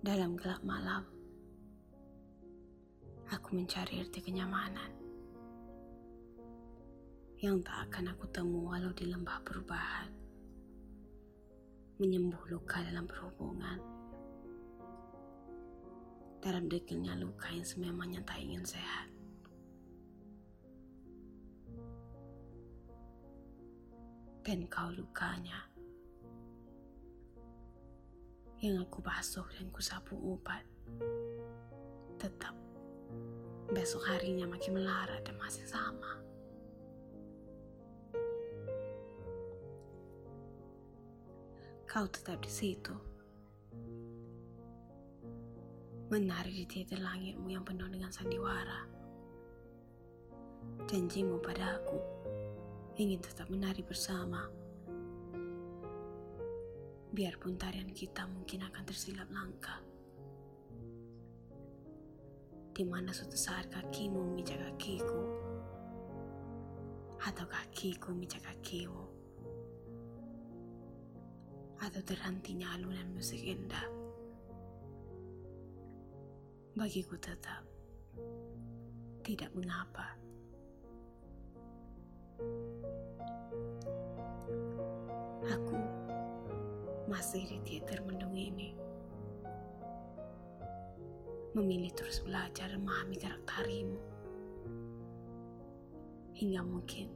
Dalam 0.00 0.32
gelap 0.32 0.64
malam, 0.64 1.04
aku 3.28 3.52
mencari 3.52 4.00
arti 4.00 4.24
kenyamanan 4.24 4.88
yang 7.44 7.60
tak 7.60 7.84
akan 7.84 8.16
aku 8.16 8.24
temu 8.32 8.64
walau 8.64 8.96
di 8.96 9.04
lembah 9.12 9.44
perubahan, 9.44 10.08
menyembuh 12.00 12.40
luka 12.48 12.80
dalam 12.80 13.04
perhubungan, 13.04 13.76
dalam 16.40 16.64
dekilnya 16.64 17.12
luka 17.20 17.52
yang 17.52 17.68
sememangnya 17.68 18.24
tak 18.24 18.40
ingin 18.40 18.64
sehat. 18.64 19.12
Dan 24.40 24.64
kau 24.72 24.88
lukanya 24.96 25.69
yang 28.60 28.76
aku 28.84 29.00
basuh 29.00 29.48
dan 29.56 29.72
kusapu 29.72 30.20
obat. 30.20 30.60
Tetap 32.20 32.52
besok 33.72 34.04
harinya 34.12 34.44
makin 34.44 34.76
melarat 34.76 35.24
dan 35.24 35.40
masih 35.40 35.64
sama. 35.64 36.20
Kau 41.88 42.04
tetap 42.04 42.44
di 42.44 42.52
situ. 42.52 42.92
Menari 46.12 46.62
di 46.62 46.66
teater 46.68 47.00
langitmu 47.00 47.48
yang 47.48 47.64
penuh 47.64 47.88
dengan 47.88 48.12
sandiwara. 48.12 48.84
Janjimu 50.84 51.40
padaku 51.40 51.96
ingin 53.00 53.24
tetap 53.24 53.48
menari 53.48 53.80
bersama 53.80 54.59
biarpun 57.10 57.58
tarian 57.58 57.90
kita 57.90 58.22
mungkin 58.30 58.62
akan 58.70 58.82
tersilap 58.86 59.26
langkah. 59.34 59.82
Di 62.70 62.86
mana 62.86 63.10
suatu 63.10 63.34
saat 63.34 63.66
kakimu 63.66 64.30
memijak 64.30 64.62
kakiku, 64.62 65.22
atau 67.18 67.44
kakiku 67.50 68.14
memijak 68.14 68.46
kakimu, 68.46 69.04
atau 71.82 72.00
terhentinya 72.06 72.78
alunan 72.78 73.10
musik 73.10 73.42
indah. 73.42 73.90
Bagiku 76.78 77.18
tetap 77.18 77.66
tidak 79.26 79.50
mengapa. 79.58 80.29
Masih 87.10 87.42
di 87.42 87.58
teater 87.66 87.98
mendung 88.06 88.38
ini. 88.38 88.70
Memilih 91.58 91.90
terus 91.98 92.22
belajar 92.22 92.70
memahami 92.78 93.18
karakterimu. 93.18 93.98
Hingga 96.38 96.62
mungkin 96.62 97.10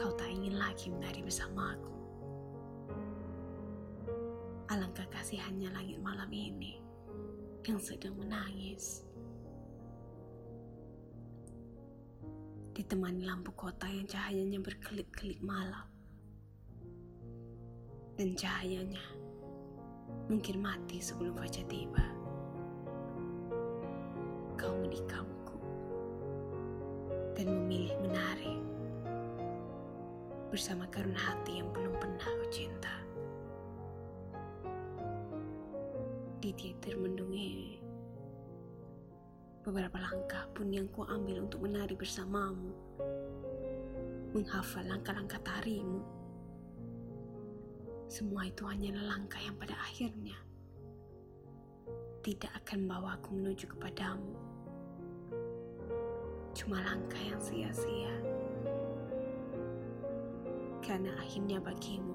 kau 0.00 0.08
tak 0.16 0.32
ingin 0.32 0.56
lagi 0.56 0.88
menari 0.88 1.20
bersamaku. 1.20 1.92
Alangkah 4.72 5.04
kasihannya 5.12 5.68
langit 5.68 6.00
malam 6.00 6.32
ini 6.32 6.80
yang 7.68 7.76
sedang 7.76 8.16
menangis. 8.16 9.04
Ditemani 12.72 13.28
lampu 13.28 13.52
kota 13.52 13.84
yang 13.84 14.08
cahayanya 14.08 14.56
berkelip-kelip 14.64 15.44
malam 15.44 15.91
dan 18.16 18.36
cahayanya 18.36 19.00
mungkin 20.28 20.60
mati 20.60 21.00
sebelum 21.00 21.36
fajar 21.36 21.64
tiba. 21.66 22.04
Kau 24.56 24.74
menikamku 24.78 25.58
dan 27.34 27.46
memilih 27.48 27.96
menari 28.04 28.56
bersama 30.52 30.84
karun 30.92 31.16
hati 31.16 31.64
yang 31.64 31.68
belum 31.72 31.96
pernah 31.96 32.28
kau 32.28 32.48
cinta. 32.52 32.94
Di 36.42 36.50
teater 36.52 36.98
mendung 36.98 37.32
ini, 37.32 37.78
beberapa 39.62 39.96
langkah 39.96 40.44
pun 40.52 40.68
yang 40.68 40.90
ku 40.90 41.06
ambil 41.06 41.48
untuk 41.48 41.64
menari 41.64 41.94
bersamamu, 41.94 42.74
menghafal 44.36 44.84
langkah-langkah 44.84 45.40
tarimu, 45.40 46.21
semua 48.12 48.44
itu 48.44 48.68
hanyalah 48.68 49.16
langkah 49.16 49.40
yang 49.40 49.56
pada 49.56 49.72
akhirnya 49.88 50.36
tidak 52.20 52.52
akan 52.60 52.84
membawa 52.84 53.16
aku 53.16 53.32
menuju 53.32 53.64
kepadamu. 53.72 54.36
Cuma 56.52 56.84
langkah 56.84 57.18
yang 57.24 57.40
sia-sia. 57.40 58.12
Karena 60.84 61.08
akhirnya 61.16 61.56
bagimu, 61.56 62.12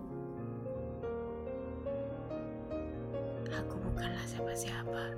aku 3.50 3.76
bukanlah 3.90 4.22
siapa-siapa. 4.30 5.18